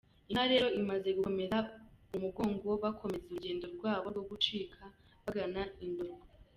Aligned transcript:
Inka 0.29 0.45
rero 0.51 0.67
imaze 0.79 1.07
gukomeza 1.17 1.57
umugongo, 2.17 2.69
bakomeza 2.83 3.23
urugendo 3.27 3.65
rwabo 3.75 4.07
rwo 4.13 4.23
gucika, 4.29 4.81
bagana 5.23 5.61
i 5.83 5.85
Ndorwa. 5.91 6.25